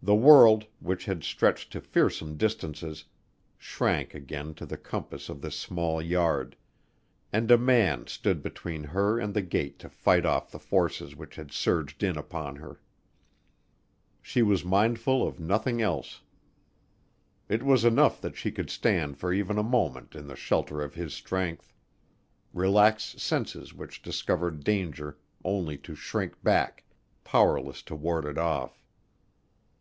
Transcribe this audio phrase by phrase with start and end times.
[0.00, 3.04] The world, which had stretched to fearsome distances,
[3.58, 6.56] shrank again to the compass of this small yard,
[7.32, 11.34] and a man stood between her and the gate to fight off the forces which
[11.34, 12.80] had surged in upon her.
[14.22, 16.22] She was mindful of nothing else.
[17.48, 20.94] It was enough that she could stand for even a moment in the shelter of
[20.94, 21.74] his strength;
[22.54, 26.84] relax senses which discovered danger only to shrink back,
[27.24, 28.84] powerless to ward it off.